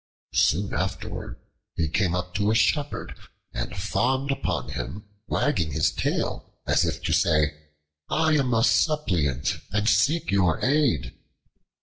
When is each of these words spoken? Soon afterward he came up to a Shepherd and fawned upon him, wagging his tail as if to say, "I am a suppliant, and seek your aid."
Soon 0.33 0.73
afterward 0.73 1.39
he 1.75 1.87
came 1.87 2.15
up 2.15 2.33
to 2.33 2.49
a 2.49 2.55
Shepherd 2.55 3.13
and 3.53 3.75
fawned 3.77 4.31
upon 4.31 4.69
him, 4.69 5.05
wagging 5.27 5.73
his 5.73 5.91
tail 5.91 6.57
as 6.65 6.85
if 6.85 7.03
to 7.03 7.13
say, 7.13 7.53
"I 8.09 8.33
am 8.35 8.51
a 8.51 8.63
suppliant, 8.63 9.57
and 9.71 9.87
seek 9.87 10.31
your 10.31 10.59
aid." 10.65 11.13